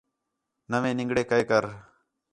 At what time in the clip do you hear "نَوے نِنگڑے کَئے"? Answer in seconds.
0.69-1.43